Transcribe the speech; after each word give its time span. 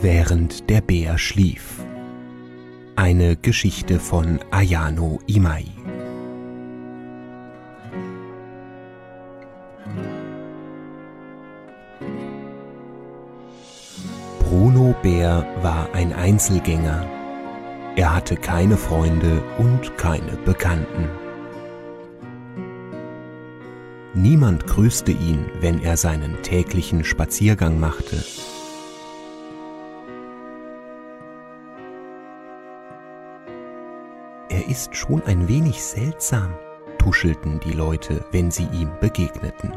während 0.00 0.70
der 0.70 0.80
Bär 0.80 1.18
schlief. 1.18 1.80
Eine 2.94 3.36
Geschichte 3.36 3.98
von 3.98 4.38
Ayano 4.50 5.18
Imai. 5.26 5.64
Bruno 14.40 14.94
Bär 15.02 15.44
war 15.62 15.92
ein 15.92 16.12
Einzelgänger. 16.12 17.06
Er 17.96 18.14
hatte 18.14 18.36
keine 18.36 18.76
Freunde 18.76 19.42
und 19.58 19.98
keine 19.98 20.36
Bekannten. 20.44 21.08
Niemand 24.14 24.66
grüßte 24.66 25.12
ihn, 25.12 25.46
wenn 25.60 25.80
er 25.82 25.96
seinen 25.96 26.42
täglichen 26.42 27.04
Spaziergang 27.04 27.78
machte. 27.78 28.24
Ist 34.68 34.94
schon 34.94 35.22
ein 35.24 35.48
wenig 35.48 35.82
seltsam, 35.82 36.54
tuschelten 36.98 37.58
die 37.60 37.72
Leute, 37.72 38.24
wenn 38.30 38.50
sie 38.50 38.66
ihm 38.72 38.90
begegneten. 39.00 39.72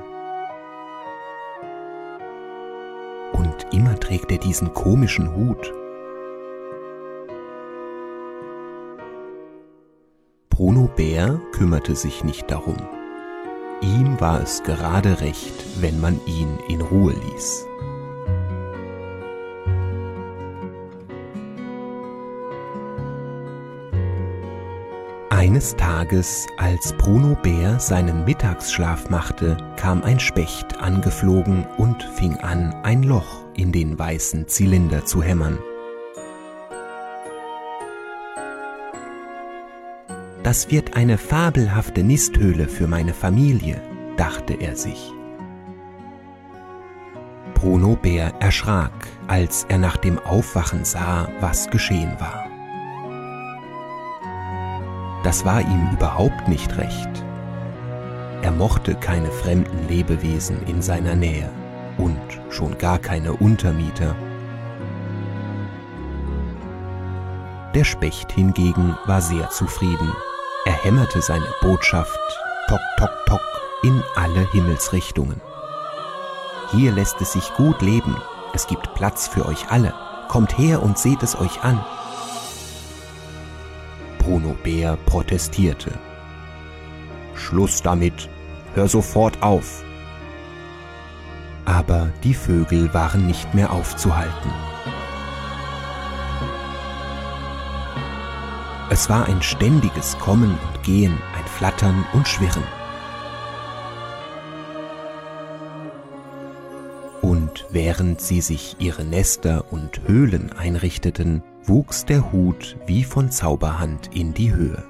Und 3.33 3.67
immer 3.71 3.99
trägt 3.99 4.31
er 4.31 4.37
diesen 4.37 4.73
komischen 4.73 5.33
Hut. 5.33 5.73
Bruno 10.49 10.89
Bär 10.95 11.39
kümmerte 11.53 11.95
sich 11.95 12.23
nicht 12.23 12.51
darum. 12.51 12.77
Ihm 13.81 14.19
war 14.19 14.41
es 14.41 14.61
gerade 14.61 15.21
recht, 15.21 15.81
wenn 15.81 15.99
man 15.99 16.19
ihn 16.27 16.59
in 16.67 16.81
Ruhe 16.81 17.13
ließ. 17.13 17.65
Eines 25.41 25.75
Tages, 25.75 26.45
als 26.57 26.93
Bruno 26.99 27.35
Bär 27.41 27.79
seinen 27.79 28.25
Mittagsschlaf 28.25 29.09
machte, 29.09 29.57
kam 29.75 30.03
ein 30.03 30.19
Specht 30.19 30.79
angeflogen 30.79 31.65
und 31.77 32.03
fing 32.03 32.37
an, 32.37 32.75
ein 32.83 33.01
Loch 33.01 33.43
in 33.55 33.71
den 33.71 33.97
weißen 33.97 34.47
Zylinder 34.47 35.03
zu 35.03 35.23
hämmern. 35.23 35.57
Das 40.43 40.69
wird 40.69 40.95
eine 40.95 41.17
fabelhafte 41.17 42.03
Nisthöhle 42.03 42.67
für 42.67 42.85
meine 42.85 43.15
Familie, 43.15 43.81
dachte 44.17 44.53
er 44.53 44.75
sich. 44.75 45.11
Bruno 47.55 47.95
Bär 47.95 48.31
erschrak, 48.39 49.07
als 49.27 49.65
er 49.69 49.79
nach 49.79 49.97
dem 49.97 50.19
Aufwachen 50.19 50.85
sah, 50.85 51.29
was 51.39 51.67
geschehen 51.71 52.15
war. 52.19 52.50
Das 55.23 55.45
war 55.45 55.61
ihm 55.61 55.89
überhaupt 55.93 56.47
nicht 56.47 56.77
recht. 56.77 57.09
Er 58.41 58.51
mochte 58.51 58.95
keine 58.95 59.31
fremden 59.31 59.87
Lebewesen 59.87 60.65
in 60.67 60.81
seiner 60.81 61.15
Nähe 61.15 61.49
und 61.97 62.19
schon 62.49 62.77
gar 62.77 62.97
keine 62.97 63.33
Untermieter. 63.33 64.15
Der 67.75 67.83
Specht 67.83 68.31
hingegen 68.31 68.97
war 69.05 69.21
sehr 69.21 69.49
zufrieden 69.49 70.11
er 70.63 70.73
hämmerte 70.73 71.21
seine 71.23 71.47
Botschaft 71.61 72.19
Tok, 72.67 72.79
Tok, 72.97 73.25
Tok 73.25 73.41
in 73.81 74.03
alle 74.15 74.47
Himmelsrichtungen. 74.51 75.41
Hier 76.69 76.91
lässt 76.91 77.19
es 77.19 77.31
sich 77.31 77.51
gut 77.55 77.81
leben, 77.81 78.15
es 78.53 78.67
gibt 78.67 78.93
Platz 78.93 79.27
für 79.27 79.47
euch 79.47 79.71
alle, 79.71 79.93
kommt 80.27 80.55
her 80.59 80.83
und 80.83 80.99
seht 80.99 81.23
es 81.23 81.35
euch 81.35 81.63
an. 81.63 81.83
Bruno 84.31 84.55
Bär 84.63 84.95
protestierte. 85.07 85.91
Schluss 87.35 87.81
damit, 87.81 88.29
hör 88.75 88.87
sofort 88.87 89.43
auf. 89.43 89.83
Aber 91.65 92.07
die 92.23 92.33
Vögel 92.33 92.93
waren 92.93 93.27
nicht 93.27 93.53
mehr 93.53 93.73
aufzuhalten. 93.73 94.49
Es 98.89 99.09
war 99.09 99.25
ein 99.25 99.41
ständiges 99.41 100.17
Kommen 100.17 100.51
und 100.51 100.83
Gehen, 100.83 101.17
ein 101.37 101.45
Flattern 101.47 102.05
und 102.13 102.25
Schwirren. 102.25 102.63
Und 107.31 107.65
während 107.69 108.19
sie 108.19 108.41
sich 108.41 108.75
ihre 108.79 109.05
Nester 109.05 109.71
und 109.71 110.01
Höhlen 110.05 110.51
einrichteten, 110.51 111.41
wuchs 111.63 112.03
der 112.03 112.33
Hut 112.33 112.75
wie 112.87 113.05
von 113.05 113.31
Zauberhand 113.31 114.13
in 114.13 114.33
die 114.33 114.53
Höhe. 114.53 114.83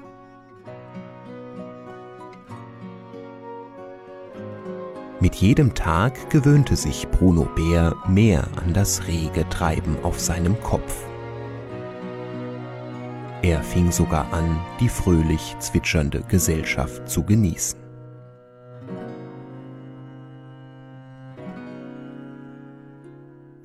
Mit 5.20 5.36
jedem 5.36 5.72
Tag 5.74 6.30
gewöhnte 6.30 6.74
sich 6.74 7.06
Bruno 7.12 7.44
Bär 7.44 7.94
mehr 8.08 8.48
an 8.56 8.74
das 8.74 9.06
rege 9.06 9.48
Treiben 9.48 9.96
auf 10.02 10.18
seinem 10.18 10.60
Kopf. 10.62 10.96
Er 13.42 13.62
fing 13.62 13.92
sogar 13.92 14.32
an, 14.32 14.58
die 14.80 14.88
fröhlich 14.88 15.54
zwitschernde 15.60 16.24
Gesellschaft 16.28 17.08
zu 17.08 17.22
genießen. 17.22 17.81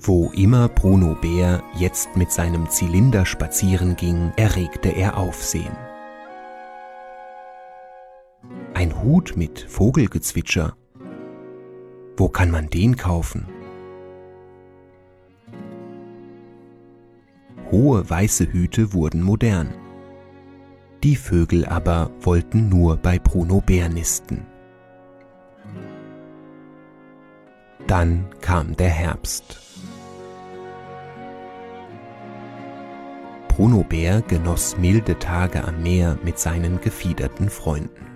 Wo 0.00 0.30
immer 0.30 0.68
Bruno 0.68 1.16
Bär 1.20 1.62
jetzt 1.76 2.16
mit 2.16 2.30
seinem 2.30 2.70
Zylinder 2.70 3.26
spazieren 3.26 3.96
ging, 3.96 4.32
erregte 4.36 4.90
er 4.90 5.16
Aufsehen. 5.16 5.76
Ein 8.74 9.02
Hut 9.02 9.36
mit 9.36 9.60
Vogelgezwitscher. 9.68 10.76
Wo 12.16 12.28
kann 12.28 12.50
man 12.50 12.68
den 12.70 12.96
kaufen? 12.96 13.48
Hohe 17.72 18.08
weiße 18.08 18.52
Hüte 18.52 18.92
wurden 18.92 19.22
modern. 19.22 19.74
Die 21.02 21.16
Vögel 21.16 21.66
aber 21.66 22.10
wollten 22.20 22.68
nur 22.68 22.96
bei 22.96 23.18
Bruno 23.18 23.60
Bär 23.60 23.88
nisten. 23.88 24.46
Dann 27.86 28.26
kam 28.40 28.76
der 28.76 28.90
Herbst. 28.90 29.67
Bruno 33.58 33.82
Bär 33.82 34.22
genoss 34.22 34.78
milde 34.78 35.18
Tage 35.18 35.66
am 35.66 35.82
Meer 35.82 36.16
mit 36.22 36.38
seinen 36.38 36.80
gefiederten 36.80 37.50
Freunden. 37.50 38.06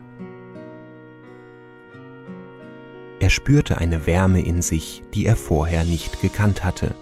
Er 3.18 3.28
spürte 3.28 3.78
eine 3.78 4.06
Wärme 4.06 4.40
in 4.40 4.62
sich, 4.62 5.02
die 5.14 5.26
er 5.26 5.34
vorher 5.34 5.82
nicht 5.82 6.20
gekannt 6.20 6.62
hatte. 6.62 6.94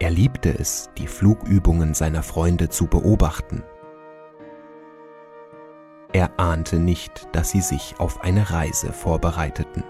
Er 0.00 0.10
liebte 0.10 0.50
es, 0.50 0.90
die 0.98 1.06
Flugübungen 1.06 1.94
seiner 1.94 2.22
Freunde 2.22 2.68
zu 2.68 2.86
beobachten. 2.86 3.62
Er 6.12 6.38
ahnte 6.38 6.78
nicht, 6.78 7.26
dass 7.32 7.52
sie 7.52 7.62
sich 7.62 7.94
auf 7.96 8.22
eine 8.22 8.50
Reise 8.50 8.92
vorbereiteten. 8.92 9.82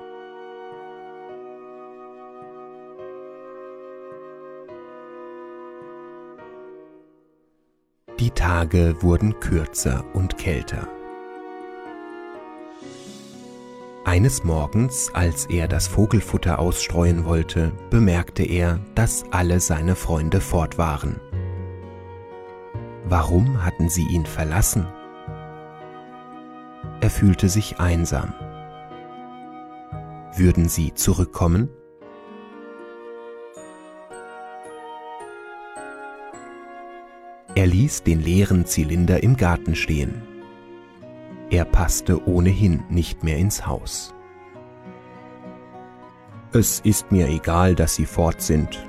Die 8.23 8.31
Tage 8.31 9.03
wurden 9.03 9.41
kürzer 9.41 10.05
und 10.15 10.39
kälter. 10.39 10.87
Eines 14.05 14.45
Morgens, 14.45 15.11
als 15.13 15.47
er 15.47 15.67
das 15.67 15.89
Vogelfutter 15.89 16.61
ausstreuen 16.61 17.25
wollte, 17.25 17.73
bemerkte 17.91 18.45
er, 18.45 18.79
dass 18.95 19.25
alle 19.33 19.59
seine 19.59 19.97
Freunde 19.97 20.41
fort 20.41 20.79
waren. 20.79 21.21
Warum 23.07 23.65
hatten 23.65 23.89
sie 23.89 24.07
ihn 24.07 24.25
verlassen? 24.25 24.87
Er 27.01 27.11
fühlte 27.11 27.49
sich 27.49 27.81
einsam. 27.81 28.35
Würden 30.37 30.69
sie 30.69 30.95
zurückkommen? 30.95 31.71
Er 37.63 37.69
ließ 37.69 38.03
den 38.03 38.21
leeren 38.21 38.67
Zylinder 38.67 39.23
im 39.23 39.37
Garten 39.37 39.77
stehen. 39.77 40.21
Er 41.49 41.65
passte 41.65 42.27
ohnehin 42.27 42.83
nicht 42.91 43.23
mehr 43.23 43.37
ins 43.37 43.69
Haus. 43.69 44.13
Es 46.53 46.81
ist 46.81 47.13
mir 47.13 47.29
egal, 47.29 47.77
dass 47.77 47.95
Sie 47.95 48.05
fort 48.05 48.43
sind, 48.43 48.85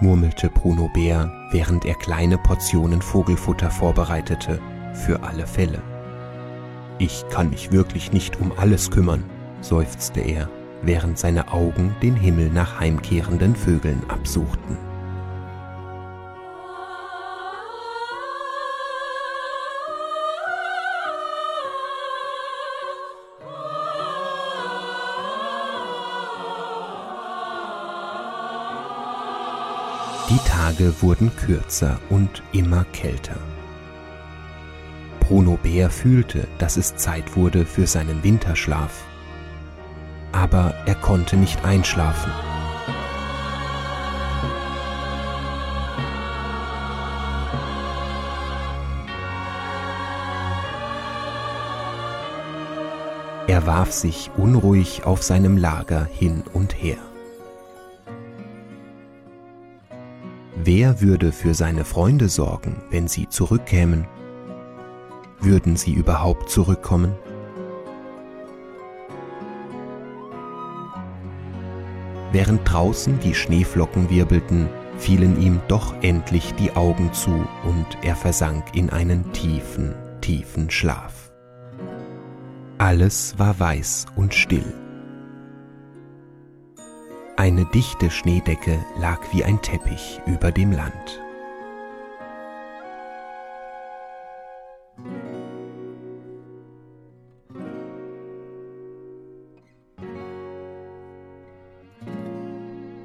murmelte 0.00 0.48
Bruno 0.48 0.90
Bär, 0.94 1.30
während 1.50 1.84
er 1.84 1.96
kleine 1.96 2.38
Portionen 2.38 3.02
Vogelfutter 3.02 3.70
vorbereitete, 3.70 4.58
für 4.94 5.22
alle 5.22 5.46
Fälle. 5.46 5.82
Ich 6.96 7.26
kann 7.28 7.50
mich 7.50 7.72
wirklich 7.72 8.10
nicht 8.10 8.40
um 8.40 8.52
alles 8.56 8.90
kümmern, 8.90 9.24
seufzte 9.60 10.20
er, 10.20 10.48
während 10.80 11.18
seine 11.18 11.52
Augen 11.52 11.94
den 12.00 12.16
Himmel 12.16 12.48
nach 12.48 12.80
heimkehrenden 12.80 13.54
Vögeln 13.54 14.02
absuchten. 14.08 14.93
Die 30.30 30.38
Tage 30.38 31.02
wurden 31.02 31.30
kürzer 31.36 32.00
und 32.08 32.42
immer 32.52 32.84
kälter. 32.94 33.36
Bruno 35.20 35.58
Bär 35.62 35.90
fühlte, 35.90 36.48
dass 36.56 36.78
es 36.78 36.96
Zeit 36.96 37.36
wurde 37.36 37.66
für 37.66 37.86
seinen 37.86 38.24
Winterschlaf. 38.24 39.04
Aber 40.32 40.74
er 40.86 40.94
konnte 40.94 41.36
nicht 41.36 41.62
einschlafen. 41.62 42.32
Er 53.46 53.66
warf 53.66 53.92
sich 53.92 54.30
unruhig 54.38 55.04
auf 55.04 55.22
seinem 55.22 55.58
Lager 55.58 56.08
hin 56.10 56.42
und 56.54 56.72
her. 56.82 57.13
Wer 60.66 61.02
würde 61.02 61.30
für 61.30 61.52
seine 61.52 61.84
Freunde 61.84 62.30
sorgen, 62.30 62.76
wenn 62.88 63.06
sie 63.06 63.28
zurückkämen? 63.28 64.06
Würden 65.38 65.76
sie 65.76 65.92
überhaupt 65.92 66.48
zurückkommen? 66.48 67.12
Während 72.32 72.62
draußen 72.64 73.20
die 73.20 73.34
Schneeflocken 73.34 74.08
wirbelten, 74.08 74.70
fielen 74.96 75.38
ihm 75.38 75.60
doch 75.68 75.94
endlich 76.00 76.54
die 76.54 76.74
Augen 76.74 77.12
zu 77.12 77.46
und 77.64 77.86
er 78.00 78.16
versank 78.16 78.64
in 78.72 78.88
einen 78.88 79.34
tiefen, 79.34 79.94
tiefen 80.22 80.70
Schlaf. 80.70 81.30
Alles 82.78 83.38
war 83.38 83.60
weiß 83.60 84.06
und 84.16 84.32
still. 84.32 84.83
Eine 87.44 87.66
dichte 87.66 88.10
Schneedecke 88.10 88.82
lag 88.98 89.20
wie 89.32 89.44
ein 89.44 89.60
Teppich 89.60 90.18
über 90.24 90.50
dem 90.50 90.72
Land. 90.72 91.22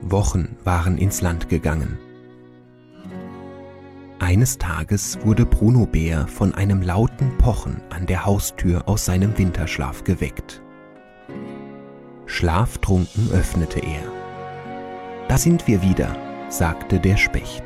Wochen 0.03 0.55
waren 0.63 0.97
ins 0.97 1.19
Land 1.19 1.49
gegangen. 1.49 1.97
Eines 4.19 4.57
Tages 4.57 5.19
wurde 5.25 5.45
Bruno 5.45 5.85
Bär 5.85 6.29
von 6.29 6.55
einem 6.55 6.81
lauten 6.81 7.37
Pochen 7.39 7.81
an 7.89 8.05
der 8.05 8.25
Haustür 8.25 8.87
aus 8.87 9.03
seinem 9.03 9.37
Winterschlaf 9.37 10.05
geweckt. 10.05 10.61
Schlaftrunken 12.25 13.31
öffnete 13.33 13.81
er. 13.81 14.18
Da 15.29 15.37
sind 15.37 15.67
wir 15.67 15.83
wieder, 15.83 16.17
sagte 16.49 16.99
der 16.99 17.15
Specht. 17.15 17.63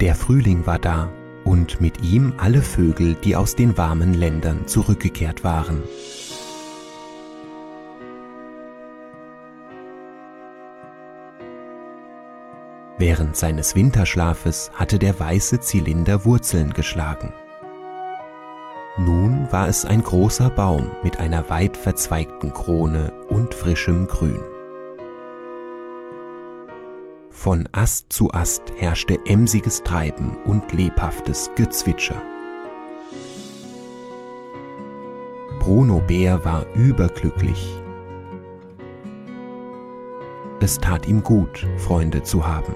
Der 0.00 0.16
Frühling 0.16 0.66
war 0.66 0.80
da 0.80 1.12
und 1.44 1.80
mit 1.80 2.02
ihm 2.02 2.34
alle 2.36 2.60
Vögel, 2.60 3.14
die 3.14 3.36
aus 3.36 3.54
den 3.54 3.78
warmen 3.78 4.12
Ländern 4.12 4.66
zurückgekehrt 4.66 5.44
waren. 5.44 5.84
Während 12.98 13.36
seines 13.36 13.76
Winterschlafes 13.76 14.72
hatte 14.74 14.98
der 14.98 15.20
weiße 15.20 15.60
Zylinder 15.60 16.24
Wurzeln 16.24 16.72
geschlagen. 16.72 17.32
War 19.54 19.68
es 19.68 19.84
ein 19.84 20.02
großer 20.02 20.50
Baum 20.50 20.90
mit 21.04 21.20
einer 21.20 21.48
weit 21.48 21.76
verzweigten 21.76 22.52
Krone 22.52 23.12
und 23.28 23.54
frischem 23.54 24.08
Grün. 24.08 24.40
Von 27.30 27.68
Ast 27.70 28.12
zu 28.12 28.32
Ast 28.32 28.62
herrschte 28.76 29.16
emsiges 29.26 29.84
Treiben 29.84 30.36
und 30.44 30.72
lebhaftes 30.72 31.52
Gezwitscher. 31.54 32.20
Bruno 35.60 36.00
Bär 36.04 36.44
war 36.44 36.66
überglücklich. 36.74 37.80
Es 40.58 40.78
tat 40.78 41.06
ihm 41.06 41.22
gut, 41.22 41.64
Freunde 41.76 42.24
zu 42.24 42.44
haben. 42.44 42.74